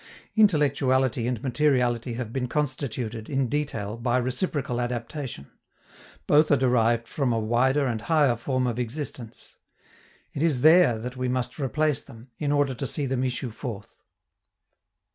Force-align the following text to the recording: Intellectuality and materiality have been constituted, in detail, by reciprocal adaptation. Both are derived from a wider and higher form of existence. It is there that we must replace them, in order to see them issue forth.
Intellectuality 0.35 1.27
and 1.27 1.43
materiality 1.43 2.13
have 2.15 2.33
been 2.33 2.47
constituted, 2.47 3.29
in 3.29 3.47
detail, 3.47 3.97
by 3.97 4.17
reciprocal 4.17 4.81
adaptation. 4.81 5.51
Both 6.25 6.49
are 6.49 6.57
derived 6.57 7.07
from 7.07 7.31
a 7.31 7.37
wider 7.39 7.85
and 7.85 8.01
higher 8.01 8.35
form 8.35 8.65
of 8.65 8.79
existence. 8.79 9.57
It 10.33 10.41
is 10.41 10.61
there 10.61 10.97
that 10.97 11.17
we 11.17 11.27
must 11.27 11.59
replace 11.59 12.01
them, 12.01 12.31
in 12.39 12.51
order 12.51 12.73
to 12.73 12.87
see 12.87 13.05
them 13.05 13.23
issue 13.23 13.51
forth. 13.51 13.95